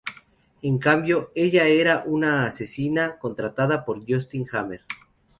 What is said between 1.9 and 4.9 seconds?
una asesina contratada por Justin Hammer.